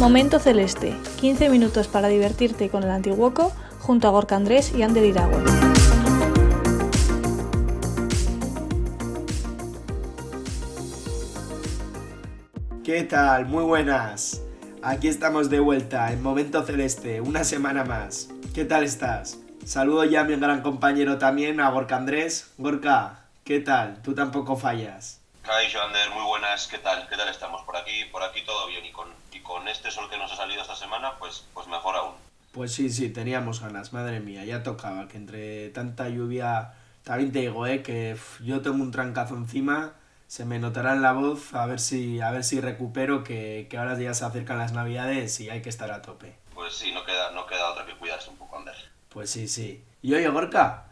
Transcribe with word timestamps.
Momento 0.00 0.38
Celeste, 0.38 0.96
15 1.20 1.50
minutos 1.50 1.86
para 1.86 2.08
divertirte 2.08 2.70
con 2.70 2.82
el 2.84 2.90
Antiguoco 2.90 3.52
junto 3.80 4.08
a 4.08 4.10
Gorka 4.10 4.34
Andrés 4.34 4.72
y 4.74 4.82
Ander 4.82 5.04
Iragüe. 5.04 5.44
¿Qué 12.82 13.02
tal? 13.02 13.44
Muy 13.44 13.62
buenas. 13.64 14.40
Aquí 14.82 15.06
estamos 15.08 15.50
de 15.50 15.60
vuelta 15.60 16.10
en 16.10 16.22
Momento 16.22 16.62
Celeste, 16.62 17.20
una 17.20 17.44
semana 17.44 17.84
más. 17.84 18.30
¿Qué 18.54 18.64
tal 18.64 18.84
estás? 18.84 19.36
Saludo 19.66 20.04
ya 20.04 20.22
a 20.22 20.24
mi 20.24 20.34
gran 20.36 20.62
compañero 20.62 21.18
también, 21.18 21.60
a 21.60 21.68
Gorka 21.68 21.96
Andrés. 21.96 22.54
Gorka, 22.56 23.26
¿qué 23.44 23.60
tal? 23.60 24.00
Tú 24.00 24.14
tampoco 24.14 24.56
fallas. 24.56 25.20
Kai, 25.42 25.66
Ander, 25.66 26.08
muy 26.14 26.24
buenas. 26.24 26.68
¿Qué 26.68 26.78
tal? 26.78 27.06
¿Qué 27.06 27.18
tal 27.18 27.28
estamos? 27.28 27.60
Por 27.64 27.76
aquí, 27.76 28.06
por 28.10 28.22
aquí 28.22 28.42
todo 28.46 28.66
bien 28.66 28.86
y 28.86 28.92
con, 28.92 29.19
con 29.50 29.66
este 29.66 29.90
sol 29.90 30.08
que 30.08 30.16
nos 30.16 30.30
ha 30.30 30.36
salido 30.36 30.62
esta 30.62 30.76
semana, 30.76 31.16
pues, 31.18 31.44
pues 31.52 31.66
mejor 31.66 31.96
aún. 31.96 32.14
Pues 32.52 32.72
sí, 32.72 32.88
sí, 32.88 33.10
teníamos 33.10 33.60
ganas, 33.60 33.92
madre 33.92 34.20
mía, 34.20 34.44
ya 34.44 34.62
tocaba 34.62 35.08
que 35.08 35.16
entre 35.16 35.70
tanta 35.70 36.08
lluvia, 36.08 36.74
también 37.02 37.32
te 37.32 37.40
digo, 37.40 37.66
eh, 37.66 37.82
que 37.82 38.16
yo 38.44 38.60
tengo 38.60 38.80
un 38.80 38.92
trancazo 38.92 39.34
encima 39.34 39.94
se 40.28 40.44
me 40.44 40.60
notará 40.60 40.92
en 40.92 41.02
la 41.02 41.12
voz 41.12 41.52
a 41.54 41.66
ver 41.66 41.80
si, 41.80 42.20
a 42.20 42.30
ver 42.30 42.44
si 42.44 42.60
recupero 42.60 43.24
que, 43.24 43.66
que 43.68 43.76
ahora 43.76 43.98
ya 43.98 44.14
se 44.14 44.24
acercan 44.24 44.58
las 44.58 44.72
navidades 44.72 45.40
y 45.40 45.50
hay 45.50 45.62
que 45.62 45.68
estar 45.68 45.90
a 45.90 46.02
tope. 46.02 46.36
Pues 46.54 46.72
sí, 46.74 46.92
no 46.92 47.04
queda, 47.04 47.32
no 47.32 47.44
queda 47.46 47.72
otra 47.72 47.84
que 47.84 47.96
cuidarse 47.96 48.30
un 48.30 48.36
poco, 48.36 48.56
Ander. 48.56 48.76
Pues 49.08 49.30
sí, 49.30 49.48
sí. 49.48 49.82
Y 50.02 50.14
oye, 50.14 50.28
Gorka, 50.28 50.86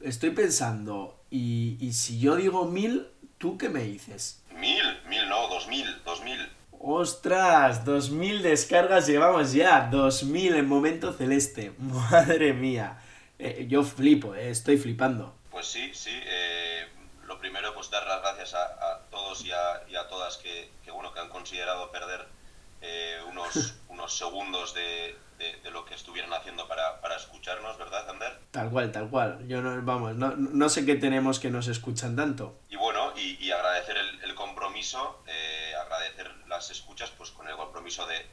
estoy 0.00 0.30
pensando, 0.30 1.20
y, 1.28 1.76
y 1.78 1.92
si 1.92 2.18
yo 2.18 2.36
digo 2.36 2.64
mil, 2.64 3.06
¿tú 3.36 3.58
qué 3.58 3.68
me 3.68 3.82
dices? 3.82 4.42
¡Ostras! 6.90 7.84
2000 7.84 8.42
descargas 8.42 9.06
llevamos 9.06 9.52
ya. 9.52 9.90
2000 9.90 10.54
en 10.54 10.66
momento 10.66 11.12
celeste. 11.12 11.74
Madre 11.78 12.54
mía. 12.54 12.98
Eh, 13.38 13.66
yo 13.68 13.82
flipo, 13.82 14.34
eh, 14.34 14.48
estoy 14.48 14.78
flipando. 14.78 15.34
Pues 15.50 15.66
sí, 15.66 15.92
sí. 15.92 16.18
Eh, 16.24 16.88
lo 17.26 17.38
primero, 17.38 17.74
pues 17.74 17.90
dar 17.90 18.06
las 18.06 18.22
gracias 18.22 18.54
a, 18.54 18.62
a 18.62 19.00
todos 19.10 19.44
y 19.44 19.52
a, 19.52 19.82
y 19.86 19.96
a 19.96 20.08
todas 20.08 20.38
que, 20.38 20.70
que, 20.82 20.90
bueno, 20.90 21.12
que 21.12 21.20
han 21.20 21.28
considerado 21.28 21.92
perder 21.92 22.26
eh, 22.80 23.18
unos, 23.30 23.74
unos 23.88 24.16
segundos 24.16 24.72
de, 24.72 25.14
de, 25.36 25.60
de, 25.62 25.70
lo 25.70 25.84
que 25.84 25.94
estuvieran 25.94 26.32
haciendo 26.32 26.66
para, 26.68 27.02
para 27.02 27.16
escucharnos, 27.16 27.76
¿verdad, 27.76 28.08
Ander? 28.08 28.38
Tal 28.50 28.70
cual, 28.70 28.90
tal 28.92 29.10
cual. 29.10 29.46
Yo 29.46 29.60
no, 29.60 29.82
vamos, 29.82 30.14
no, 30.16 30.34
no 30.36 30.68
sé 30.70 30.86
qué 30.86 30.94
tenemos 30.94 31.38
que 31.38 31.50
nos 31.50 31.68
escuchan 31.68 32.16
tanto. 32.16 32.58
Y 32.70 32.76
bueno, 32.76 33.12
y, 33.14 33.36
y 33.44 33.50
agradecer 33.52 33.98
el, 33.98 34.22
el 34.22 34.34
compromiso, 34.34 35.22
las 36.58 36.70
escuchas, 36.70 37.10
pues 37.16 37.30
con 37.30 37.48
el 37.48 37.56
compromiso 37.56 38.06
de, 38.06 38.26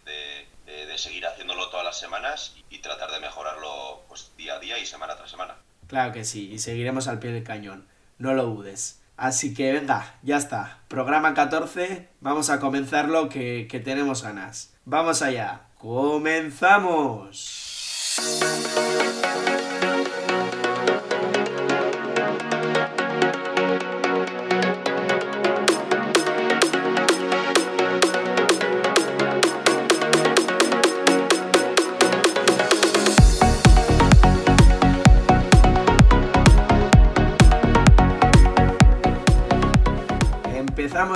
de, 0.66 0.98
seguir 0.98 1.26
haciéndolo 1.28 1.70
todas 1.70 1.86
las 1.86 2.00
semanas 2.00 2.56
y, 2.70 2.76
y 2.76 2.80
tratar 2.80 3.12
de 3.12 3.20
mejorarlo 3.20 4.04
pues 4.08 4.32
día 4.38 4.56
a 4.56 4.60
día 4.60 4.80
y 4.80 4.86
semana 4.86 5.16
tras 5.16 5.30
semana. 5.30 5.56
Claro 5.88 6.14
que 6.14 6.26
sí, 6.26 6.52
y 6.52 6.60
seguiremos 6.60 7.08
al 7.08 7.20
pie 7.20 7.32
del 7.32 7.44
cañón 7.44 7.88
no 8.18 8.34
lo 8.34 8.46
dudes. 8.46 9.02
Así 9.18 9.54
que 9.54 9.72
venga, 9.72 10.16
ya 10.24 10.38
está. 10.38 10.80
Programa 10.88 11.34
14, 11.34 12.10
vamos 12.20 12.50
a 12.50 12.60
comenzarlo 12.60 13.30
que, 13.30 13.68
que 13.70 13.80
tenemos 13.80 14.24
ganas. 14.24 14.74
Vamos 14.86 15.22
allá. 15.22 15.68
¡Comenzamos! 15.78 17.62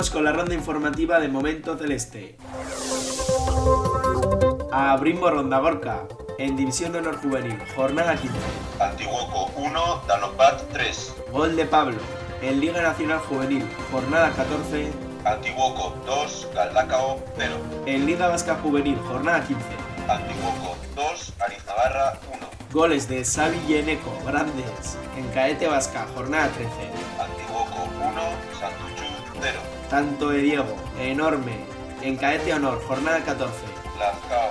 Con 0.08 0.24
la 0.24 0.32
ronda 0.32 0.54
informativa 0.54 1.20
de 1.20 1.28
Momento 1.28 1.76
Celeste. 1.76 2.38
Abrimos 4.72 5.30
ronda 5.30 5.58
Gorka, 5.58 6.08
en 6.38 6.56
División 6.56 6.92
de 6.92 7.00
Honor 7.00 7.20
Juvenil, 7.20 7.58
jornada 7.76 8.16
15. 8.16 8.34
Antiguoco 8.80 9.52
1, 9.56 10.02
Danopat 10.08 10.62
3. 10.72 11.16
Gol 11.30 11.54
de 11.54 11.66
Pablo, 11.66 11.98
en 12.40 12.60
Liga 12.60 12.80
Nacional 12.80 13.18
Juvenil, 13.18 13.62
jornada 13.92 14.30
14. 14.30 14.90
Antiguoco 15.26 15.94
2, 16.06 16.48
Galdacao 16.54 17.22
0. 17.36 17.56
En 17.84 18.06
Liga 18.06 18.28
Vasca 18.28 18.54
Juvenil, 18.62 18.98
jornada 19.06 19.44
15. 19.44 19.62
Antiguoco 20.08 20.76
2, 20.96 21.34
Arizabarra 21.40 22.18
1. 22.26 22.46
Goles 22.72 23.06
de 23.06 23.22
Xavi 23.22 23.58
y 23.68 23.74
Eneco, 23.74 24.16
grandes, 24.26 24.96
en 25.16 25.28
Caete 25.28 25.68
Vasca, 25.68 26.06
jornada 26.14 26.48
13. 26.48 26.70
Antiguoco 27.20 27.86
1, 28.00 28.12
Santuchu 28.58 29.04
0. 29.42 29.60
Tanto 29.90 30.28
de 30.28 30.38
Diego, 30.38 30.76
enorme, 31.00 31.64
en 32.00 32.16
Caete 32.16 32.54
Honor, 32.54 32.80
jornada 32.86 33.24
14. 33.24 33.52
Lazcao 33.98 34.50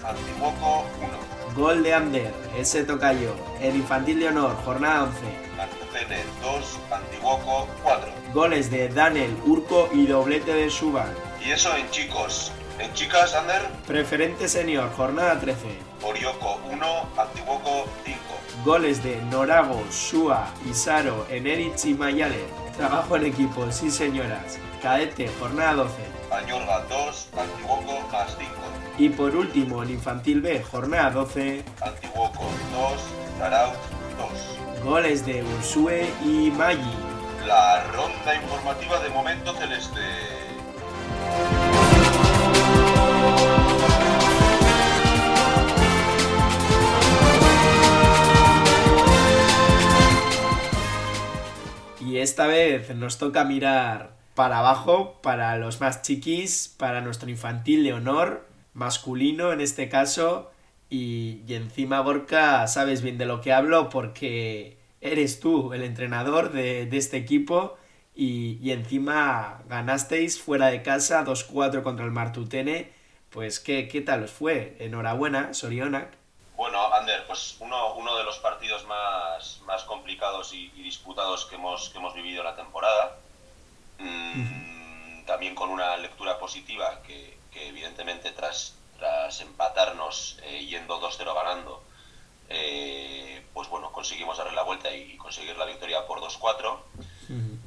1, 0.00 0.08
Antiguoco 0.08 0.86
1. 0.98 1.54
Gol 1.54 1.82
de 1.82 1.92
Ander, 1.92 2.34
ese 2.56 2.82
tocayo, 2.82 3.34
en 3.60 3.76
Infantil 3.76 4.18
de 4.20 4.28
Honor, 4.28 4.56
jornada 4.64 5.04
11. 5.04 5.18
Martucene 5.54 6.24
2, 6.40 6.78
Antiguoco 6.90 7.68
4. 7.82 8.08
Goles 8.32 8.70
de 8.70 8.88
Daniel, 8.88 9.36
Urco 9.44 9.90
y 9.92 10.06
doblete 10.06 10.54
de 10.54 10.70
Suban. 10.70 11.12
Y 11.44 11.50
eso 11.50 11.76
en 11.76 11.90
chicos. 11.90 12.50
En 12.78 12.90
chicas, 12.94 13.34
Ander, 13.34 13.68
Preferente 13.86 14.48
Senior, 14.48 14.90
jornada 14.96 15.38
13. 15.38 15.60
Orioco 16.02 16.58
1, 16.72 17.08
Antiguoco 17.18 17.84
5. 18.06 18.18
Goles 18.64 19.04
de 19.04 19.16
Norago, 19.30 19.84
Shua, 19.90 20.48
Isaro, 20.68 21.26
Enerich 21.28 21.84
y 21.84 21.92
Mayale. 21.92 22.63
Trabajo 22.76 23.16
en 23.16 23.26
equipo, 23.26 23.70
sí 23.70 23.90
señoras. 23.90 24.58
Cadete, 24.82 25.30
jornada 25.38 25.74
12. 25.74 25.92
Añorga 26.32 26.80
2, 26.88 27.28
Antiguoco 27.38 28.08
más 28.10 28.36
5. 28.36 28.50
Y 28.98 29.08
por 29.10 29.36
último, 29.36 29.82
en 29.82 29.90
Infantil 29.90 30.40
B, 30.40 30.62
jornada 30.62 31.10
12. 31.10 31.64
Antiguoco 31.80 32.44
2, 32.72 33.38
Taraut 33.38 33.76
2. 34.74 34.84
Goles 34.84 35.24
de 35.24 35.44
Ursue 35.44 36.12
y 36.24 36.50
Maggi. 36.50 36.96
La 37.46 37.84
ronda 37.92 38.34
informativa 38.34 38.98
de 39.00 39.08
Momento 39.10 39.54
Celeste. 39.54 40.43
Y 52.04 52.18
esta 52.18 52.46
vez 52.46 52.94
nos 52.94 53.16
toca 53.16 53.44
mirar 53.44 54.14
para 54.34 54.58
abajo, 54.58 55.20
para 55.22 55.56
los 55.56 55.80
más 55.80 56.02
chiquis, 56.02 56.74
para 56.76 57.00
nuestro 57.00 57.30
infantil 57.30 57.82
de 57.82 57.94
honor, 57.94 58.46
masculino 58.74 59.52
en 59.52 59.62
este 59.62 59.88
caso. 59.88 60.50
Y, 60.90 61.40
encima, 61.48 62.02
Borca, 62.02 62.66
sabes 62.66 63.00
bien 63.00 63.16
de 63.16 63.24
lo 63.24 63.40
que 63.40 63.52
hablo 63.54 63.88
porque 63.88 64.76
eres 65.00 65.40
tú 65.40 65.72
el 65.72 65.82
entrenador 65.82 66.52
de, 66.52 66.88
este 66.92 67.16
equipo. 67.16 67.78
Y, 68.14 68.70
encima 68.70 69.62
ganasteis 69.68 70.40
fuera 70.40 70.66
de 70.66 70.82
casa 70.82 71.24
2-4 71.24 71.82
contra 71.82 72.04
el 72.04 72.12
Martutene. 72.12 72.90
Pues, 73.30 73.60
¿qué, 73.60 73.88
¿qué 73.88 74.02
tal 74.02 74.24
os 74.24 74.30
fue? 74.30 74.76
Enhorabuena, 74.78 75.54
Sorionak. 75.54 76.23
Bueno, 77.04 77.16
Ander, 77.16 77.26
pues 77.26 77.56
uno, 77.60 77.94
uno 77.96 78.16
de 78.16 78.24
los 78.24 78.38
partidos 78.38 78.86
más, 78.86 79.60
más 79.66 79.82
complicados 79.84 80.54
y, 80.54 80.72
y 80.74 80.82
disputados 80.82 81.44
que 81.44 81.56
hemos, 81.56 81.90
que 81.90 81.98
hemos 81.98 82.14
vivido 82.14 82.42
la 82.42 82.56
temporada. 82.56 83.18
Mm, 83.98 85.26
también 85.26 85.54
con 85.54 85.68
una 85.68 85.98
lectura 85.98 86.38
positiva 86.38 87.02
que, 87.02 87.38
que 87.52 87.68
evidentemente 87.68 88.30
tras, 88.30 88.76
tras 88.96 89.38
empatarnos 89.42 90.38
eh, 90.44 90.64
yendo 90.64 90.98
2-0 90.98 91.34
ganando, 91.34 91.82
eh, 92.48 93.44
pues 93.52 93.68
bueno, 93.68 93.92
conseguimos 93.92 94.38
darle 94.38 94.54
la 94.54 94.62
vuelta 94.62 94.90
y, 94.94 95.18
conseguir 95.18 95.58
la 95.58 95.66
victoria 95.66 96.06
por 96.06 96.20
2-4. 96.20 96.78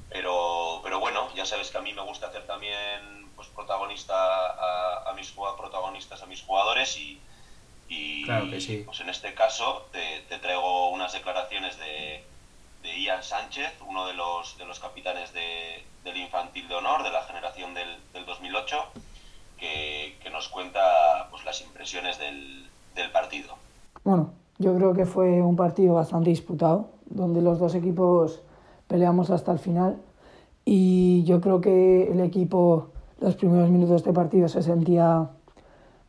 Pero, 0.10 0.80
pero 0.84 1.00
bueno, 1.00 1.30
ya 1.36 1.46
sabes 1.46 1.70
que 1.70 1.78
a 1.78 1.82
mí 1.82 1.94
me 1.94 2.02
gusta 2.02 2.28
hacer 2.28 2.48
también 2.48 3.30
pues 3.36 3.50
protagonista 3.50 4.16
a, 4.16 5.12
a 5.12 5.14
mis 5.14 5.32
protagonistas, 5.32 6.24
a 6.24 6.26
mis 6.26 6.42
jugadores 6.42 6.98
y, 6.98 7.22
Y 7.90 8.24
Claro 8.26 8.50
que 8.50 8.60
sí. 8.60 8.84
pues 8.86 9.00
en 9.02 9.10
este 9.10 9.34
caso 9.34 9.86
te, 9.92 10.00
te 10.28 10.40
traigo 10.40 10.90
unas 10.92 11.14
declaraciones 11.14 11.78
de, 11.80 12.22
de 12.84 13.02
Ian 13.02 13.24
Sánchez, 13.24 13.72
uno 13.88 14.06
de 14.08 14.14
los, 14.14 14.58
de 14.58 14.66
los 14.66 14.80
capitanes 14.80 15.34
de- 15.34 15.84
del 16.04 16.18
infantil 16.18 16.68
de 16.68 16.76
honor 16.76 17.04
de 17.04 17.12
la 17.12 17.24
generación 17.24 17.74
del, 17.74 17.88
del 18.14 18.26
2008, 18.26 18.76
que, 19.60 20.16
que 20.22 20.30
nos 20.30 20.48
cuenta 20.50 21.28
pues, 21.32 21.44
las 21.46 21.62
impresiones 21.62 22.18
del, 22.20 22.68
del 22.96 23.12
partido. 23.12 23.56
Bueno, 24.04 24.32
yo 24.58 24.76
creo 24.76 24.94
que 24.94 25.06
fue 25.06 25.42
un 25.42 25.56
partido 25.56 25.94
bastante 25.96 26.30
disputado, 26.30 26.90
donde 27.06 27.42
los 27.42 27.60
dos 27.60 27.74
equipos 27.76 28.42
peleamos 28.88 29.30
hasta 29.30 29.52
el 29.52 29.60
final 29.60 29.98
y 30.66 31.24
yo 31.24 31.40
creo 31.42 31.62
que 31.62 32.12
el 32.12 32.20
equipo 32.22 32.90
los 33.20 33.36
primeros 33.36 33.70
minutos 33.70 33.92
de 33.92 33.96
este 33.98 34.14
partido 34.14 34.48
se 34.48 34.62
sentía 34.62 35.28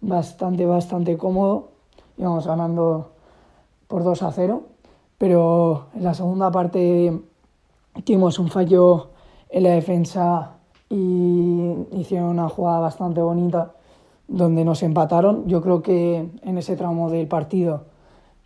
bastante, 0.01 0.67
bastante 0.67 1.17
cómodo, 1.17 1.69
íbamos 2.17 2.47
ganando 2.47 3.11
por 3.87 4.05
2 4.05 4.23
a 4.23 4.33
0, 4.33 4.63
pero 5.17 5.87
en 5.95 6.05
la 6.05 6.15
segunda 6.15 6.51
parte 6.51 7.21
tuvimos 8.05 8.39
un 8.39 8.49
fallo 8.49 9.09
en 9.51 9.63
la 9.63 9.71
defensa 9.71 10.53
y 10.91 11.75
hicieron 11.93 12.29
una 12.29 12.49
jugada 12.49 12.81
bastante 12.81 13.21
bonita 13.21 13.73
donde 14.27 14.65
nos 14.65 14.83
empataron. 14.83 15.47
Yo 15.49 15.63
creo 15.63 15.83
que 15.83 16.31
en 16.43 16.59
ese 16.59 16.77
tramo 16.77 17.11
del 17.11 17.27
partido 17.27 17.85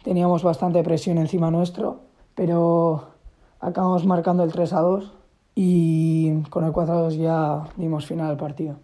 teníamos 0.04 0.42
bastante 0.42 0.82
presión 0.82 1.18
encima 1.18 1.50
nuestro, 1.50 2.00
pero 2.34 3.04
acabamos 3.60 4.06
marcando 4.06 4.44
el 4.44 4.52
3 4.52 4.72
a 4.72 4.80
2 4.80 5.12
y 5.54 6.42
con 6.44 6.64
el 6.64 6.72
4 6.72 6.94
a 6.94 7.00
2 7.02 7.16
ya 7.16 7.64
dimos 7.76 8.06
final 8.06 8.30
al 8.30 8.36
partido. 8.36 8.76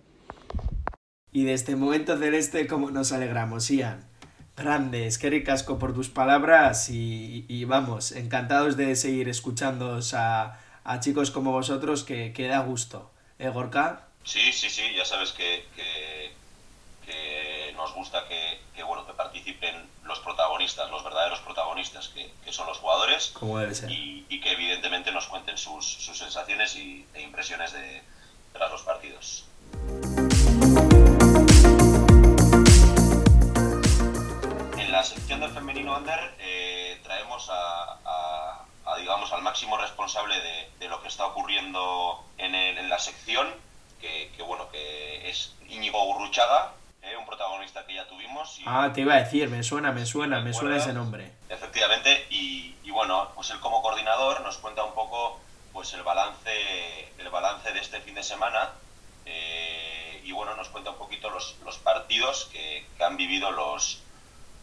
Y 1.33 1.45
de 1.45 1.53
este 1.53 1.77
momento 1.77 2.17
celeste, 2.17 2.67
como 2.67 2.91
nos 2.91 3.13
alegramos, 3.13 3.69
Ian. 3.69 4.09
Grandes, 4.57 5.19
qué 5.19 5.31
ricasco 5.31 5.79
por 5.79 5.95
tus 5.95 6.09
palabras 6.09 6.89
y, 6.89 7.45
y 7.49 7.65
vamos, 7.65 8.11
encantados 8.13 8.77
de 8.77 8.97
seguir 8.97 9.29
escuchándoos 9.29 10.15
a, 10.15 10.59
a 10.83 11.01
chicos 11.01 11.31
como 11.31 11.53
vosotros 11.53 12.03
que, 12.03 12.33
que 12.33 12.49
da 12.49 12.59
gusto. 12.61 13.11
¿Eh, 13.39 13.49
Gorka? 13.51 14.09
Sí, 14.25 14.53
sí, 14.53 14.69
sí, 14.69 14.83
ya 14.97 15.05
sabes 15.05 15.31
que, 15.33 15.65
que, 15.77 16.33
que 17.07 17.73
nos 17.77 17.95
gusta 17.95 18.27
que, 18.27 18.59
que, 18.75 18.83
bueno, 18.83 19.07
que 19.07 19.13
participen 19.13 19.77
los 20.05 20.19
protagonistas, 20.21 20.91
los 20.91 21.05
verdaderos 21.05 21.39
protagonistas, 21.41 22.09
que, 22.09 22.29
que 22.45 22.53
son 22.53 22.67
los 22.67 22.79
jugadores, 22.79 23.29
Como 23.29 23.59
debe 23.59 23.75
ser. 23.75 23.91
y, 23.93 24.27
y 24.29 24.41
que 24.41 24.53
evidentemente 24.53 25.13
nos 25.13 25.27
cuenten 25.29 25.57
sus, 25.57 25.87
sus 25.87 26.19
sensaciones 26.19 26.75
y, 26.75 27.07
e 27.15 27.23
impresiones 27.23 27.73
de, 27.75 28.03
tras 28.53 28.73
los 28.73 28.83
partidos. 28.83 29.45
Eh, 36.39 37.01
traemos 37.03 37.49
a, 37.51 37.99
a- 38.05 38.65
a, 38.87 38.97
digamos, 38.97 39.33
al 39.33 39.43
máximo 39.43 39.77
responsable 39.77 40.41
de, 40.41 40.71
de 40.79 40.89
lo 40.89 41.03
que 41.03 41.09
está 41.09 41.27
ocurriendo 41.27 42.25
en, 42.39 42.55
el- 42.55 42.79
en 42.79 42.89
la 42.89 42.99
sección, 42.99 43.49
que, 44.01 44.33
que, 44.37 44.43
bueno, 44.43 44.69
que 44.71 45.29
es 45.29 45.55
Íñigo 45.69 46.03
Urruchaga, 46.05 46.73
eh, 47.03 47.17
un 47.17 47.27
protagonista 47.27 47.85
que 47.87 47.95
ya 47.95 48.07
tuvimos. 48.09 48.59
y- 48.59 48.65
Ah, 48.67 48.91
te 48.95 49.03
iba 49.03 49.15
a 49.15 49.19
decir, 49.19 49.49
me 49.49 49.63
suena, 49.63 49.93
me 49.93 50.07
suena, 50.07 50.41
me 50.41 50.53
suena 50.55 50.77
ese 50.77 50.93
nombre. 50.93 51.33
Efectivamente, 51.49 52.27
y, 52.31 52.77
y 52.83 52.91
bueno, 52.91 53.31
pues 53.35 53.51
él 53.51 53.61
como 53.61 53.83
coordinador 53.83 54.41
nos 54.43 54.57
cuenta 54.59 54.85
un 54.85 54.95
poco 54.95 55.41
pues 55.73 55.93
el 55.93 56.03
balance, 56.03 57.13
el 57.19 57.29
balance 57.31 57.73
de 57.73 57.81
este 57.81 58.01
fin 58.01 58.15
de 58.15 58.23
semana 58.23 58.71
eh, 59.27 60.21
y 60.25 60.33
bueno, 60.33 60.55
nos 60.57 60.69
cuenta 60.69 60.91
un 60.91 60.97
poquito 60.99 61.31
los, 61.31 61.57
los 61.65 61.77
partidos 61.79 62.49
que, 62.53 62.87
que 62.97 63.05
han 63.05 63.17
vivido 63.17 63.51
los, 63.51 64.03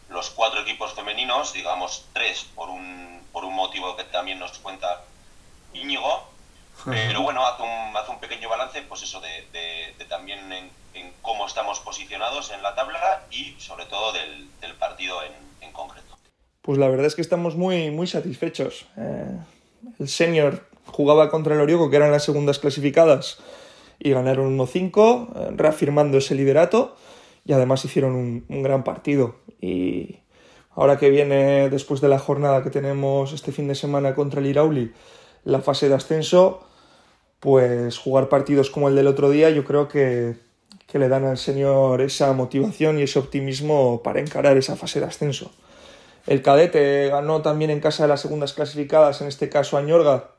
los 0.08 0.30
cuatro 0.30 0.60
equipos 0.60 0.92
femeninos, 0.94 1.52
digamos 1.52 2.06
tres 2.12 2.46
por 2.54 2.68
un, 2.68 3.20
por 3.32 3.44
un 3.44 3.54
motivo 3.54 3.96
que 3.96 4.04
también 4.04 4.38
nos 4.38 4.58
cuenta 4.58 5.02
Íñigo, 5.74 6.24
pero 6.84 7.22
bueno, 7.22 7.44
hace 7.46 7.62
un, 7.62 7.96
hace 7.96 8.10
un 8.10 8.20
pequeño 8.20 8.48
balance, 8.48 8.82
pues 8.82 9.02
eso, 9.02 9.20
de, 9.20 9.28
de- 9.52 9.94
de 9.98 10.04
también 10.04 10.52
en, 10.52 10.70
en 10.94 11.12
cómo 11.22 11.46
estamos 11.46 11.80
posicionados 11.80 12.50
en 12.50 12.62
la 12.62 12.74
tabla 12.74 13.22
y 13.30 13.54
sobre 13.58 13.86
todo 13.86 14.12
del, 14.12 14.48
del 14.60 14.74
partido 14.74 15.22
en, 15.22 15.32
en 15.62 15.72
concreto. 15.72 16.16
Pues 16.62 16.78
la 16.78 16.88
verdad 16.88 17.06
es 17.06 17.14
que 17.14 17.22
estamos 17.22 17.56
muy, 17.56 17.90
muy 17.90 18.06
satisfechos. 18.06 18.86
Eh, 18.96 19.38
el 19.98 20.08
senior 20.08 20.68
jugaba 20.86 21.30
contra 21.30 21.54
el 21.54 21.60
Orioco, 21.60 21.90
que 21.90 21.96
eran 21.96 22.12
las 22.12 22.24
segundas 22.24 22.58
clasificadas, 22.58 23.38
y 23.98 24.10
ganaron 24.12 24.56
1-5, 24.58 25.28
eh, 25.34 25.48
reafirmando 25.56 26.18
ese 26.18 26.34
liderato, 26.34 26.96
y 27.46 27.52
además 27.52 27.84
hicieron 27.84 28.14
un, 28.14 28.62
gran 28.62 28.84
partido. 28.84 29.36
Y 29.60 30.18
ahora 30.74 30.98
que 30.98 31.10
viene, 31.10 31.70
después 31.70 32.00
de 32.00 32.08
la 32.08 32.18
jornada 32.18 32.62
que 32.62 32.70
tenemos 32.70 33.32
este 33.32 33.52
fin 33.52 33.68
de 33.68 33.74
semana 33.74 34.14
contra 34.14 34.40
el 34.40 34.46
Irauli, 34.46 34.92
la 35.44 35.60
fase 35.60 35.88
de 35.88 35.94
ascenso, 35.94 36.66
pues 37.38 37.98
jugar 37.98 38.28
partidos 38.28 38.70
como 38.70 38.88
el 38.88 38.96
del 38.96 39.06
otro 39.06 39.30
día, 39.30 39.50
yo 39.50 39.64
creo 39.64 39.86
que, 39.86 40.34
que 40.88 40.98
le 40.98 41.08
dan 41.08 41.24
al 41.24 41.38
señor 41.38 42.00
esa 42.00 42.32
motivación 42.32 42.98
y 42.98 43.02
ese 43.02 43.20
optimismo 43.20 44.02
para 44.02 44.20
encarar 44.20 44.56
esa 44.56 44.74
fase 44.74 44.98
de 44.98 45.06
ascenso. 45.06 45.52
El 46.26 46.42
cadete 46.42 47.08
ganó 47.08 47.42
también 47.42 47.70
en 47.70 47.78
casa 47.78 48.02
de 48.02 48.08
las 48.08 48.20
segundas 48.20 48.52
clasificadas, 48.52 49.20
en 49.20 49.28
este 49.28 49.48
caso 49.48 49.76
Añorga 49.76 50.32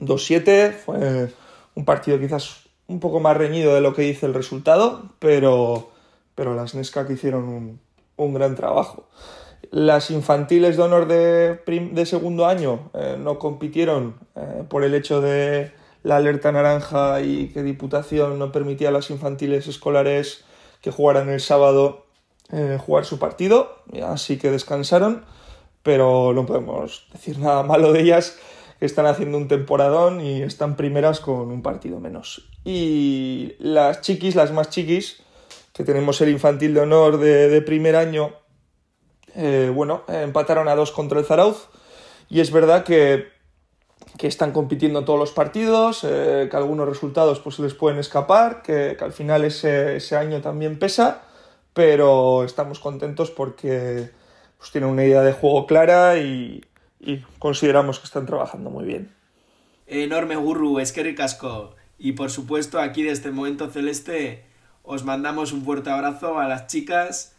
2-7. 0.00 0.72
Fue 0.72 1.32
un 1.76 1.84
partido 1.84 2.18
quizás 2.18 2.64
un 2.88 2.98
poco 2.98 3.20
más 3.20 3.36
reñido 3.36 3.74
de 3.74 3.80
lo 3.80 3.94
que 3.94 4.02
dice 4.02 4.26
el 4.26 4.34
resultado, 4.34 5.04
pero, 5.20 5.91
pero 6.34 6.54
las 6.54 6.74
Nesca 6.74 7.06
que 7.06 7.14
hicieron 7.14 7.44
un, 7.44 7.80
un 8.16 8.34
gran 8.34 8.54
trabajo. 8.54 9.08
Las 9.70 10.10
infantiles 10.10 10.76
de 10.76 10.82
honor 10.82 11.06
de, 11.06 11.60
de 11.92 12.06
segundo 12.06 12.46
año 12.46 12.90
eh, 12.94 13.16
no 13.18 13.38
compitieron 13.38 14.16
eh, 14.34 14.64
por 14.68 14.84
el 14.84 14.94
hecho 14.94 15.20
de 15.20 15.72
la 16.02 16.16
alerta 16.16 16.52
naranja 16.52 17.20
y 17.22 17.48
que 17.48 17.62
Diputación 17.62 18.38
no 18.38 18.52
permitía 18.52 18.88
a 18.88 18.92
las 18.92 19.10
infantiles 19.10 19.68
escolares 19.68 20.44
que 20.80 20.90
jugaran 20.90 21.28
el 21.28 21.40
sábado 21.40 22.06
eh, 22.50 22.78
jugar 22.84 23.04
su 23.04 23.18
partido, 23.18 23.78
así 24.04 24.36
que 24.36 24.50
descansaron, 24.50 25.24
pero 25.82 26.32
no 26.34 26.44
podemos 26.44 27.06
decir 27.12 27.38
nada 27.38 27.62
malo 27.62 27.92
de 27.92 28.00
ellas, 28.02 28.36
están 28.80 29.06
haciendo 29.06 29.38
un 29.38 29.48
temporadón 29.48 30.20
y 30.20 30.42
están 30.42 30.76
primeras 30.76 31.20
con 31.20 31.50
un 31.50 31.62
partido 31.62 32.00
menos. 32.00 32.48
Y 32.64 33.54
las 33.58 34.00
chiquis, 34.02 34.34
las 34.34 34.52
más 34.52 34.70
chiquis, 34.70 35.22
que 35.72 35.84
tenemos 35.84 36.20
el 36.20 36.28
infantil 36.28 36.74
de 36.74 36.80
honor 36.80 37.18
de, 37.18 37.48
de 37.48 37.62
primer 37.62 37.96
año, 37.96 38.34
eh, 39.34 39.70
bueno, 39.74 40.04
empataron 40.08 40.68
a 40.68 40.74
dos 40.74 40.92
contra 40.92 41.18
el 41.18 41.24
Zarauz, 41.24 41.68
y 42.28 42.40
es 42.40 42.50
verdad 42.50 42.84
que, 42.84 43.28
que 44.18 44.26
están 44.26 44.52
compitiendo 44.52 45.04
todos 45.04 45.18
los 45.18 45.32
partidos, 45.32 46.04
eh, 46.04 46.48
que 46.50 46.56
algunos 46.56 46.88
resultados 46.88 47.40
pues, 47.40 47.58
les 47.58 47.74
pueden 47.74 47.98
escapar, 47.98 48.62
que, 48.62 48.96
que 48.98 49.04
al 49.04 49.12
final 49.12 49.44
ese, 49.44 49.96
ese 49.96 50.16
año 50.16 50.40
también 50.40 50.78
pesa, 50.78 51.22
pero 51.72 52.44
estamos 52.44 52.78
contentos 52.78 53.30
porque 53.30 54.10
pues, 54.58 54.70
tienen 54.70 54.90
una 54.90 55.04
idea 55.04 55.22
de 55.22 55.32
juego 55.32 55.66
clara 55.66 56.18
y, 56.18 56.62
y 57.00 57.18
consideramos 57.38 57.98
que 57.98 58.06
están 58.06 58.26
trabajando 58.26 58.70
muy 58.70 58.84
bien. 58.84 59.10
Enorme 59.86 60.36
gurru, 60.36 60.78
es 60.78 60.92
que 60.92 61.02
ricasco. 61.02 61.74
Y 61.98 62.12
por 62.12 62.30
supuesto, 62.30 62.80
aquí 62.80 63.02
de 63.02 63.10
este 63.10 63.30
momento 63.30 63.68
celeste, 63.70 64.44
os 64.82 65.04
mandamos 65.04 65.52
un 65.52 65.64
fuerte 65.64 65.90
abrazo 65.90 66.38
a 66.38 66.48
las 66.48 66.66
chicas, 66.66 67.34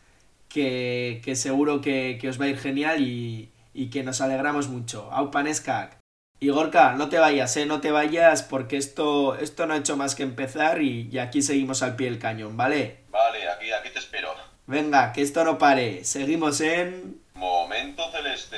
que, 0.49 1.21
que 1.23 1.35
seguro 1.35 1.81
que, 1.81 2.17
que 2.19 2.29
os 2.29 2.39
va 2.39 2.45
a 2.45 2.49
ir 2.49 2.57
genial 2.57 3.01
y, 3.01 3.51
y 3.73 3.89
que 3.89 4.03
nos 4.03 4.21
alegramos 4.21 4.67
mucho. 4.67 5.11
Aupaneskak. 5.11 5.97
Y 6.39 6.49
Gorka, 6.49 6.93
no 6.93 7.09
te 7.09 7.19
vayas, 7.19 7.55
eh, 7.57 7.65
no 7.65 7.79
te 7.79 7.91
vayas, 7.91 8.43
porque 8.43 8.77
esto, 8.77 9.35
esto 9.35 9.65
no 9.65 9.73
ha 9.73 9.77
hecho 9.77 9.95
más 9.95 10.13
que 10.13 10.23
empezar 10.23 10.81
y, 10.81 11.09
y 11.09 11.19
aquí 11.19 11.41
seguimos 11.41 11.81
al 11.83 11.95
pie 11.95 12.09
del 12.09 12.19
cañón, 12.19 12.57
¿vale? 12.57 12.97
Vale, 13.11 13.47
aquí, 13.49 13.71
aquí 13.71 13.89
te 13.93 13.99
espero. 13.99 14.33
Venga, 14.67 15.13
que 15.13 15.21
esto 15.21 15.43
no 15.43 15.57
pare. 15.57 16.03
Seguimos 16.03 16.59
en... 16.61 17.21
Momento 17.35 18.03
celeste. 18.11 18.57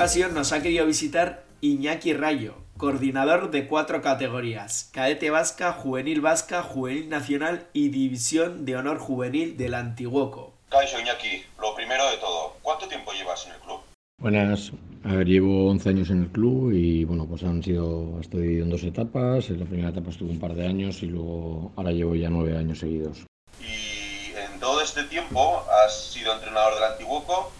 Ocasión 0.00 0.28
ocasión 0.28 0.34
nos 0.34 0.52
ha 0.52 0.62
querido 0.62 0.86
visitar 0.86 1.44
Iñaki 1.60 2.14
Rayo, 2.14 2.54
coordinador 2.78 3.50
de 3.50 3.66
cuatro 3.66 4.00
categorías, 4.00 4.88
cadete 4.94 5.28
vasca, 5.28 5.74
juvenil 5.74 6.22
vasca, 6.22 6.62
juvenil 6.62 7.10
nacional 7.10 7.66
y 7.74 7.90
división 7.90 8.64
de 8.64 8.76
honor 8.76 8.98
juvenil 8.98 9.58
del 9.58 9.74
Antiguoco. 9.74 10.54
Caixo 10.70 10.98
Iñaki, 10.98 11.44
lo 11.60 11.74
primero 11.74 12.10
de 12.10 12.16
todo, 12.16 12.56
¿cuánto 12.62 12.88
tiempo 12.88 13.12
llevas 13.12 13.44
en 13.44 13.52
el 13.52 13.58
club? 13.58 13.80
Buenas, 14.18 14.72
a 15.04 15.16
ver, 15.16 15.26
llevo 15.26 15.68
11 15.68 15.90
años 15.90 16.08
en 16.08 16.22
el 16.22 16.28
club 16.30 16.72
y 16.72 17.04
bueno, 17.04 17.26
pues 17.26 17.42
han 17.42 17.62
sido, 17.62 18.18
estoy 18.22 18.40
dividido 18.40 18.64
en 18.64 18.70
dos 18.70 18.84
etapas. 18.84 19.50
En 19.50 19.60
la 19.60 19.66
primera 19.66 19.90
etapa 19.90 20.08
estuve 20.08 20.30
un 20.30 20.40
par 20.40 20.54
de 20.54 20.66
años 20.66 21.02
y 21.02 21.08
luego 21.08 21.72
ahora 21.76 21.92
llevo 21.92 22.14
ya 22.14 22.30
nueve 22.30 22.56
años 22.56 22.78
seguidos. 22.78 23.26
Y 23.60 24.32
en 24.32 24.58
todo 24.60 24.80
este 24.80 25.04
tiempo 25.04 25.62
has 25.84 26.04
sido 26.10 26.32
entrenador 26.32 26.74
del 26.76 26.84
Antiguoco 26.84 27.52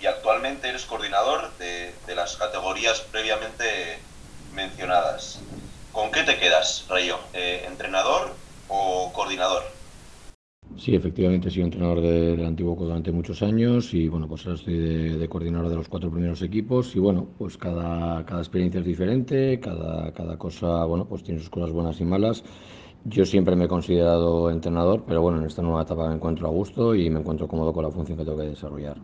y, 0.00 0.06
actualmente 0.06 0.68
eres 0.68 0.84
coordinador 0.84 1.50
de, 1.58 1.92
las 2.14 2.36
categorías 2.36 3.00
previamente 3.12 3.98
mencionadas. 4.54 5.40
¿Con 5.92 6.10
qué 6.10 6.22
te 6.22 6.38
quedas, 6.38 6.86
Rayo? 6.88 7.18
Eh, 7.32 7.64
¿Entrenador 7.66 8.34
o 8.68 9.12
coordinador? 9.12 9.62
Sí, 10.76 10.94
efectivamente 10.94 11.48
he 11.48 11.50
sido 11.50 11.64
entrenador 11.64 12.00
de, 12.00 12.36
del 12.36 12.46
Antiguoco 12.46 12.84
durante 12.84 13.12
muchos 13.12 13.42
años 13.42 13.92
y 13.92 14.08
bueno, 14.08 14.28
pues 14.28 14.46
ahora 14.46 14.58
estoy 14.58 15.18
de, 15.18 15.28
coordinador 15.28 15.68
de 15.68 15.76
los 15.76 15.88
cuatro 15.88 16.10
primeros 16.10 16.40
equipos 16.42 16.94
y 16.94 17.00
bueno, 17.00 17.26
pues 17.38 17.56
cada, 17.56 18.24
cada 18.24 18.40
experiencia 18.40 18.80
es 18.80 18.86
diferente, 18.86 19.60
cada, 19.60 20.12
cada 20.12 20.38
cosa, 20.38 20.84
bueno, 20.84 21.06
pues 21.06 21.22
tiene 21.22 21.40
sus 21.40 21.50
cosas 21.50 21.70
buenas 21.72 22.00
y 22.00 22.04
malas. 22.04 22.44
Yo 23.04 23.24
siempre 23.24 23.56
me 23.56 23.64
he 23.64 23.68
considerado 23.68 24.50
entrenador, 24.50 25.04
pero 25.06 25.22
bueno, 25.22 25.38
en 25.38 25.46
esta 25.46 25.62
nueva 25.62 25.82
etapa 25.82 26.08
me 26.08 26.14
encuentro 26.14 26.46
a 26.46 26.50
gusto 26.50 26.94
y 26.94 27.10
me 27.10 27.20
encuentro 27.20 27.48
cómodo 27.48 27.72
con 27.72 27.84
la 27.84 27.90
función 27.90 28.16
que 28.16 28.24
tengo 28.24 28.38
que 28.38 28.44
desarrollar. 28.44 28.96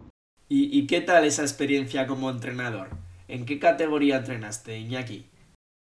¿Y, 0.48 0.86
qué 0.86 1.00
tal 1.00 1.24
esa 1.24 1.42
experiencia 1.42 2.06
como 2.06 2.30
entrenador? 2.30 2.88
¿En 3.26 3.44
qué 3.46 3.58
categoría 3.58 4.18
entrenaste, 4.18 4.78
Iñaki? 4.78 5.26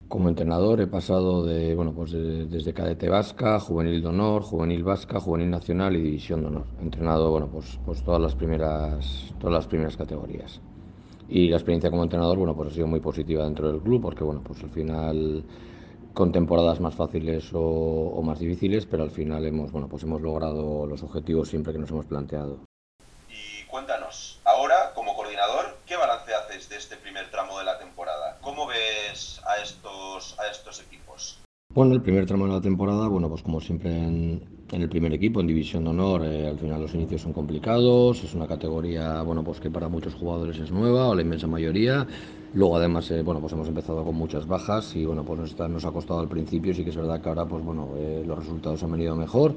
Como 0.06 0.28
entrenador 0.28 0.80
he 0.80 0.86
pasado 0.86 1.44
de, 1.44 1.74
bueno, 1.74 1.92
pues 1.92 2.12
de, 2.12 2.46
desde 2.46 2.72
cadete 2.72 3.08
vasca, 3.08 3.58
juvenil 3.58 4.00
de 4.00 4.08
honor, 4.08 4.42
juvenil 4.42 4.84
vasca, 4.84 5.18
juvenil 5.18 5.50
nacional 5.50 5.96
y 5.96 6.02
división 6.02 6.42
de 6.42 6.46
honor. 6.46 6.66
He 6.78 6.82
entrenado 6.82 7.30
bueno, 7.30 7.48
pues, 7.48 7.80
pues 7.84 8.04
todas, 8.04 8.20
las 8.20 8.36
primeras, 8.36 9.34
todas 9.40 9.54
las 9.54 9.66
primeras 9.66 9.96
categorías. 9.96 10.60
Y 11.28 11.48
la 11.48 11.56
experiencia 11.56 11.90
como 11.90 12.04
entrenador 12.04 12.38
bueno, 12.38 12.54
pues 12.54 12.70
ha 12.70 12.74
sido 12.74 12.86
muy 12.86 13.00
positiva 13.00 13.44
dentro 13.44 13.66
del 13.72 13.80
club 13.80 14.00
porque 14.00 14.22
bueno, 14.22 14.42
pues 14.44 14.62
al 14.62 14.70
final 14.70 15.44
con 16.14 16.30
temporadas 16.30 16.78
más 16.78 16.94
fáciles 16.94 17.52
o, 17.52 17.60
o 17.60 18.22
más 18.22 18.38
difíciles, 18.38 18.86
pero 18.86 19.02
al 19.02 19.10
final 19.10 19.44
hemos, 19.44 19.72
bueno, 19.72 19.88
pues 19.88 20.02
hemos 20.04 20.20
logrado 20.20 20.86
los 20.86 21.02
objetivos 21.02 21.48
siempre 21.48 21.72
que 21.72 21.78
nos 21.80 21.90
hemos 21.90 22.04
planteado. 22.04 22.60
Y 23.28 23.64
cuéntanos, 23.64 24.40
ahora 24.44 24.92
como 24.94 25.16
coordinador, 25.16 25.78
¿qué 25.86 25.96
balance 25.96 26.34
haces 26.34 26.68
de 26.68 26.76
este 26.76 26.96
primer 26.96 27.30
tramo 27.30 27.58
de 27.58 27.64
la 27.64 27.78
temporada? 27.78 28.38
¿Cómo 28.42 28.66
ves 28.66 29.40
a 29.46 29.56
estos, 29.62 30.38
a 30.38 30.48
estos 30.48 30.80
equipos? 30.80 31.40
Bueno, 31.74 31.94
el 31.94 32.02
primer 32.02 32.26
tramo 32.26 32.46
de 32.46 32.52
la 32.52 32.60
temporada, 32.60 33.08
bueno, 33.08 33.30
pues 33.30 33.42
como 33.42 33.58
siempre 33.60 33.96
en, 33.96 34.42
el 34.70 34.88
primer 34.90 35.12
equipo, 35.14 35.40
en 35.40 35.46
División 35.46 35.84
de 35.84 35.90
Honor, 35.90 36.22
eh, 36.26 36.46
al 36.46 36.58
final 36.58 36.82
los 36.82 36.94
inicios 36.94 37.22
son 37.22 37.32
complicados, 37.32 38.22
es 38.22 38.34
una 38.34 38.46
categoría, 38.46 39.22
bueno, 39.22 39.42
pues 39.42 39.58
que 39.58 39.70
para 39.70 39.88
muchos 39.88 40.14
jugadores 40.14 40.58
es 40.58 40.70
nueva, 40.70 41.08
o 41.08 41.14
la 41.14 41.22
inmensa 41.22 41.46
mayoría. 41.46 42.06
Luego 42.52 42.76
además, 42.76 43.10
eh, 43.10 43.22
bueno, 43.22 43.40
pues 43.40 43.54
hemos 43.54 43.68
empezado 43.68 44.04
con 44.04 44.14
muchas 44.16 44.46
bajas 44.46 44.94
y 44.96 45.06
bueno, 45.06 45.24
pues 45.24 45.56
nos 45.58 45.84
ha 45.86 45.92
costado 45.92 46.20
al 46.20 46.28
principio, 46.28 46.74
sí 46.74 46.84
que 46.84 46.90
es 46.90 46.96
verdad 46.96 47.22
que 47.22 47.28
ahora, 47.30 47.48
pues 47.48 47.64
bueno, 47.64 47.94
eh, 47.96 48.22
los 48.26 48.38
resultados 48.38 48.82
han 48.82 48.92
venido 48.92 49.16
mejor 49.16 49.56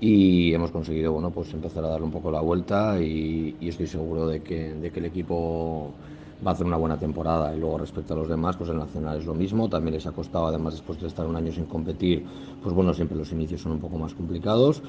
y 0.00 0.52
hemos 0.54 0.70
conseguido, 0.72 1.12
bueno, 1.12 1.32
pues 1.32 1.52
empezar 1.54 1.84
a 1.84 1.88
darle 1.88 2.06
un 2.06 2.10
poco 2.12 2.30
la 2.30 2.40
vuelta 2.40 3.00
y, 3.02 3.56
y 3.60 3.68
estoy 3.68 3.86
seguro 3.86 4.26
de 4.26 4.42
que, 4.42 4.74
de 4.74 4.90
que 4.90 5.00
el 5.00 5.06
equipo 5.06 5.98
va 6.44 6.50
a 6.50 6.54
hacer 6.54 6.66
una 6.66 6.76
buena 6.76 6.98
temporada. 6.98 7.54
Y 7.54 7.60
luego 7.60 7.78
respecto 7.78 8.14
a 8.14 8.16
los 8.16 8.28
demás, 8.28 8.56
pues 8.56 8.70
el 8.70 8.78
Nacional 8.78 9.18
es 9.18 9.26
lo 9.26 9.34
mismo, 9.34 9.68
también 9.68 9.94
les 9.94 10.06
ha 10.06 10.12
costado, 10.12 10.46
además 10.46 10.74
después 10.74 11.00
de 11.00 11.06
estar 11.06 11.26
un 11.26 11.36
año 11.36 11.52
sin 11.52 11.66
competir, 11.66 12.24
pues 12.62 12.74
bueno, 12.74 12.92
siempre 12.94 13.16
los 13.16 13.32
inicios 13.32 13.60
son 13.60 13.72
un 13.72 13.80
poco 13.80 13.98
más 13.98 14.14
complicados, 14.14 14.82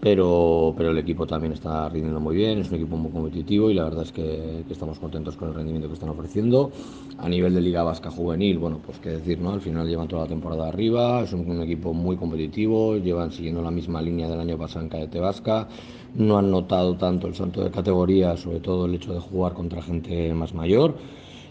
pero, 0.00 0.74
pero 0.76 0.90
el 0.90 0.98
equipo 0.98 1.26
también 1.26 1.52
está 1.52 1.88
rindiendo 1.88 2.20
muy 2.20 2.36
bien, 2.36 2.58
es 2.58 2.68
un 2.68 2.76
equipo 2.76 2.96
muy 2.96 3.10
competitivo 3.10 3.70
y 3.70 3.74
la 3.74 3.84
verdad 3.84 4.02
es 4.02 4.12
que, 4.12 4.64
estamos 4.68 4.98
contentos 4.98 5.36
con 5.36 5.48
el 5.48 5.54
rendimiento 5.54 5.88
que 5.88 5.94
están 5.94 6.10
ofreciendo. 6.10 6.70
A 7.18 7.28
nivel 7.28 7.54
de 7.54 7.60
Liga 7.60 7.82
Vasca 7.82 8.10
Juvenil, 8.10 8.58
bueno, 8.58 8.80
pues 8.84 8.98
qué 8.98 9.10
decir, 9.10 9.38
¿no? 9.40 9.52
Al 9.52 9.60
final 9.60 9.88
llevan 9.88 10.08
toda 10.08 10.22
la 10.22 10.28
temporada 10.28 10.68
arriba, 10.68 11.22
es 11.22 11.32
un, 11.32 11.48
un 11.50 11.62
equipo 11.62 11.94
muy 11.94 12.16
competitivo, 12.16 12.96
llevan 12.96 13.32
siguiendo 13.32 13.62
la 13.62 13.70
misma 13.70 14.02
línea 14.02 14.28
del 14.28 14.40
año 14.40 14.58
pasado 14.58 14.84
en 14.84 14.90
Cadete 14.90 15.20
Vasca, 15.20 15.68
no 16.14 16.38
han 16.38 16.50
notado 16.50 16.96
tanto 16.96 17.26
el 17.26 17.34
salto 17.34 17.62
de 17.62 17.70
categoría, 17.70 18.36
sobre 18.36 18.60
todo 18.60 18.86
el 18.86 18.94
hecho 18.94 19.12
de 19.12 19.20
jugar 19.20 19.54
contra 19.54 19.82
gente 19.82 20.32
más 20.34 20.54
mayor. 20.54 20.96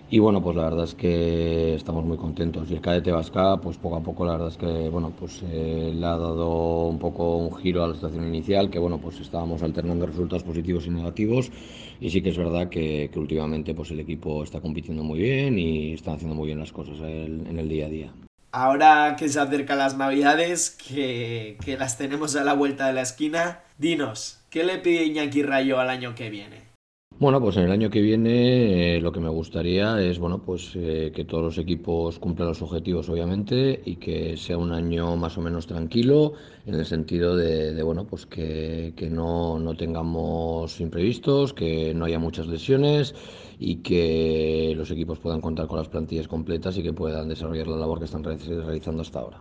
Y 0.10 0.19
bueno, 0.19 0.43
pues 0.43 0.55
la 0.55 0.65
verdad 0.65 0.83
es 0.83 0.93
que 0.93 1.74
estamos 1.74 2.05
muy 2.05 2.17
contentos. 2.17 2.69
Y 2.69 2.75
el 2.75 2.81
cadete 2.81 3.12
Vasca, 3.12 3.57
pues 3.57 3.77
poco 3.77 3.95
a 3.95 4.01
poco 4.01 4.25
la 4.25 4.33
verdad 4.33 4.50
es 4.50 4.57
que 4.57 4.89
bueno, 4.89 5.12
pues 5.17 5.41
eh, 5.43 5.91
le 5.93 6.05
ha 6.05 6.17
dado 6.17 6.86
un 6.86 7.00
poco 7.00 7.38
un 7.38 7.55
giro 7.55 7.83
a 7.83 7.88
la 7.88 7.95
situación 7.95 8.27
inicial, 8.27 8.69
que 8.69 8.77
bueno, 8.77 9.00
pues 9.00 9.19
estábamos 9.19 9.63
alternando 9.63 10.05
resultados 10.05 10.43
positivos 10.43 10.86
y 10.86 10.91
negativos. 10.91 11.51
Y 12.00 12.10
sí 12.12 12.22
que 12.22 12.29
es 12.29 12.38
verdad 12.38 12.69
que, 12.69 13.10
que 13.12 13.19
últimamente 13.19 13.74
pues 13.74 13.89
el 13.91 14.01
equipo 14.01 14.43
está 14.43 14.62
compitiendo 14.62 15.03
muy 15.03 15.19
bien 15.19 15.57
y 15.57 15.93
está 15.93 16.13
haciendo 16.13 16.36
muy 16.36 16.48
bien 16.48 16.60
las 16.60 16.72
cosas 16.72 17.00
el, 17.00 17.48
en 17.48 17.57
el 17.57 17.67
día 17.67 17.88
a 17.88 17.89
día. 17.89 18.13
Ahora 18.51 19.15
que 19.17 19.29
se 19.29 19.39
acercan 19.39 19.79
las 19.79 19.98
navidades, 19.98 20.69
que, 20.69 21.57
que 21.65 21.75
las 21.75 21.98
tenemos 21.98 22.36
a 22.36 22.43
la 22.43 22.53
vuelta 22.53 22.86
de 22.86 22.93
la 22.93 23.01
esquina, 23.01 23.62
dinos, 23.79 24.41
¿qué 24.51 24.63
le 24.63 24.77
pide 24.77 25.05
Iñaki 25.05 25.41
Rayo 25.41 25.79
al 25.79 25.89
año 25.89 26.13
que 26.13 26.29
viene? 26.29 26.73
Bueno, 27.20 27.39
pues 27.39 27.55
en 27.55 27.63
el 27.63 27.72
año 27.72 27.89
que 27.89 28.01
viene 28.01 28.98
eh, 28.98 29.00
lo 29.00 29.12
que 29.12 29.20
me 29.20 29.29
gustaría 29.29 30.01
es 30.01 30.17
bueno, 30.20 30.39
pues 30.39 30.72
eh, 30.75 31.12
que 31.15 31.24
todos 31.24 31.43
los 31.43 31.58
equipos 31.58 32.20
cumplan 32.20 32.50
los 32.50 32.62
objetivos, 32.62 33.08
obviamente, 33.08 33.82
y 33.86 33.96
que 33.96 34.36
sea 34.36 34.58
un 34.58 34.74
año 34.74 35.15
más 35.15 35.38
o 35.38 35.41
menos 35.41 35.67
tranquilo, 35.67 36.34
en 36.65 36.74
el 36.74 36.86
sentido 36.86 37.38
de, 37.38 37.74
de 37.74 37.84
bueno, 37.84 38.05
pues 38.05 38.25
que, 38.25 38.93
que 38.98 39.10
no, 39.10 39.60
no, 39.60 39.77
tengamos 39.77 40.82
imprevistos, 40.82 41.53
que 41.53 41.93
no 41.93 42.05
haya 42.05 42.20
muchas 42.20 42.48
lesiones 42.48 43.15
y 43.60 43.77
que 43.77 44.74
los 44.75 44.89
equipos 44.91 45.20
puedan 45.20 45.39
contar 45.39 45.67
con 45.67 45.77
las 45.77 45.88
plantillas 45.88 46.27
completas 46.27 46.75
y 46.77 46.84
que 46.84 46.93
puedan 46.93 47.29
desarrollar 47.29 47.67
la 47.67 47.77
labor 47.77 48.00
que 48.00 48.05
están 48.05 48.24
realizando 48.24 49.01
hasta 49.03 49.20
ahora. 49.20 49.38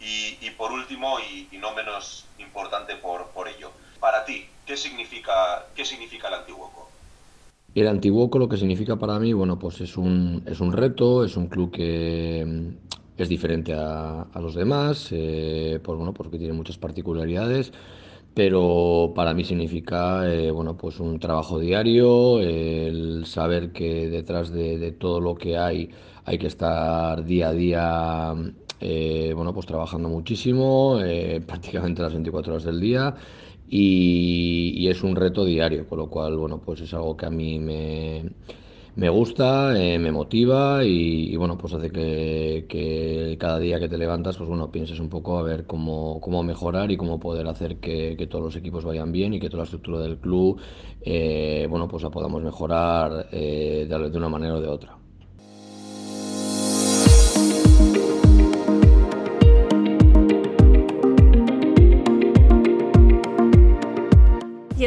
Y, 0.00 0.38
y 0.40 0.50
por 0.56 0.70
último, 0.72 1.18
y, 1.18 1.54
y, 1.54 1.58
no 1.58 1.74
menos 1.74 2.24
importante 2.38 2.96
por, 2.96 3.26
por 3.32 3.48
ello, 3.48 3.72
para 3.98 4.24
ti, 4.24 4.46
¿qué 4.64 4.76
significa, 4.76 5.66
qué 5.74 5.84
significa 5.84 6.28
el 6.28 6.34
Antiguoco? 6.34 6.89
El 7.74 7.86
Antiguoco 7.86 8.38
lo 8.38 8.48
que 8.48 8.56
significa 8.56 8.98
para 8.98 9.18
mí, 9.20 9.32
bueno, 9.32 9.58
pues 9.58 9.80
es 9.80 9.96
un, 9.96 10.42
es 10.46 10.60
un 10.60 10.72
reto, 10.72 11.24
es 11.24 11.36
un 11.36 11.46
club 11.46 11.70
que 11.70 12.44
mm, 12.44 13.22
es 13.22 13.28
diferente 13.28 13.74
a, 13.74 14.22
a 14.22 14.40
los 14.40 14.54
demás, 14.54 15.08
eh, 15.12 15.78
pues 15.82 15.96
bueno, 15.96 16.12
porque 16.12 16.38
tiene 16.38 16.52
muchas 16.52 16.78
particularidades, 16.78 17.72
pero 18.34 19.12
para 19.14 19.34
mí 19.34 19.44
significa, 19.44 20.28
eh, 20.32 20.50
bueno, 20.50 20.76
pues 20.76 20.98
un 21.00 21.20
trabajo 21.20 21.60
diario, 21.60 22.40
el 22.40 23.24
saber 23.26 23.72
que 23.72 24.08
detrás 24.08 24.50
de, 24.50 24.78
de, 24.78 24.92
todo 24.92 25.20
lo 25.20 25.34
que 25.36 25.56
hay 25.58 25.90
hay 26.24 26.38
que 26.38 26.46
estar 26.48 27.24
día 27.24 27.48
a 27.48 27.52
día, 27.52 28.34
eh, 28.80 29.32
bueno, 29.34 29.54
pues 29.54 29.66
trabajando 29.66 30.08
muchísimo, 30.08 30.98
prácticamente 31.46 32.02
las 32.02 32.12
24 32.12 32.52
horas 32.52 32.64
del 32.64 32.80
día 32.80 33.14
y, 33.70 34.72
y, 34.76 34.88
es 34.88 35.02
un 35.04 35.14
reto 35.16 35.44
diario, 35.44 35.86
con 35.88 35.98
lo 35.98 36.10
cual, 36.10 36.36
bueno, 36.36 36.60
pues 36.60 36.80
es 36.80 36.92
algo 36.92 37.16
que 37.16 37.26
a 37.26 37.30
mí 37.30 37.58
me, 37.60 38.24
me 38.96 39.08
gusta, 39.08 39.78
eh, 39.80 39.98
me 39.98 40.10
motiva 40.12 40.84
y, 40.84 41.36
bueno, 41.36 41.56
pues 41.56 41.74
hace 41.74 41.90
que, 41.90 42.66
que, 42.68 43.36
cada 43.38 43.58
día 43.60 43.78
que 43.78 43.88
te 43.88 43.96
levantas, 43.96 44.36
pues 44.36 44.48
bueno, 44.48 44.70
pienses 44.72 44.98
un 45.00 45.08
poco 45.08 45.38
a 45.38 45.42
ver 45.42 45.66
cómo, 45.66 46.20
cómo 46.20 46.42
mejorar 46.42 46.90
y 46.90 46.96
cómo 46.96 47.20
poder 47.20 47.46
hacer 47.48 47.78
que, 47.78 48.16
que, 48.18 48.26
todos 48.26 48.44
los 48.44 48.56
equipos 48.56 48.84
vayan 48.84 49.12
bien 49.12 49.34
y 49.34 49.40
que 49.40 49.48
toda 49.48 49.62
la 49.62 49.64
estructura 49.64 50.00
del 50.00 50.18
club, 50.18 50.60
eh, 51.02 51.66
bueno, 51.70 51.88
pues 51.88 52.02
la 52.02 52.10
podamos 52.10 52.42
mejorar 52.42 53.28
eh, 53.32 53.86
de 53.88 54.18
una 54.18 54.28
manera 54.28 54.54
o 54.56 54.60
de 54.60 54.68
otra. 54.68 54.99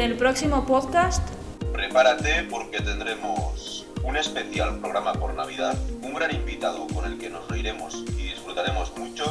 El 0.04 0.18
próximo 0.18 0.66
podcast... 0.66 1.26
Prepárate 1.72 2.46
porque 2.50 2.82
tendremos 2.82 3.86
un 4.02 4.18
especial 4.18 4.78
programa 4.78 5.14
por 5.14 5.32
Navidad, 5.32 5.78
un 6.02 6.12
gran 6.12 6.34
invitado 6.34 6.86
con 6.88 7.06
el 7.06 7.16
que 7.16 7.30
nos 7.30 7.48
reiremos 7.48 8.04
y 8.18 8.24
disfrutaremos 8.24 8.94
mucho 8.98 9.24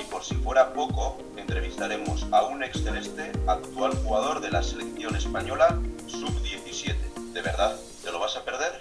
y 0.00 0.02
por 0.10 0.24
si 0.24 0.34
fuera 0.34 0.72
poco, 0.72 1.18
entrevistaremos 1.36 2.26
a 2.32 2.46
un 2.46 2.64
ex 2.64 2.82
celeste, 2.82 3.30
actual 3.46 3.94
jugador 4.02 4.40
de 4.40 4.50
la 4.50 4.64
selección 4.64 5.14
española 5.14 5.78
sub-17. 6.08 7.32
¿De 7.32 7.40
verdad? 7.40 7.76
¿Te 8.02 8.10
lo 8.10 8.18
vas 8.18 8.36
a 8.36 8.44
perder? 8.44 8.72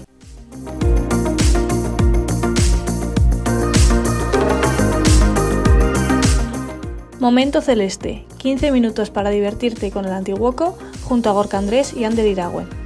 Momento 7.20 7.62
Celeste, 7.62 8.26
15 8.40 8.72
minutos 8.72 9.12
para 9.12 9.30
divertirte 9.30 9.92
con 9.92 10.06
el 10.06 10.14
Antiguoco 10.14 10.80
junto 11.04 11.30
a 11.30 11.34
Gorka 11.34 11.58
Andrés 11.58 11.94
y 11.94 12.04
Ander 12.04 12.26
Iragüen. 12.26 12.81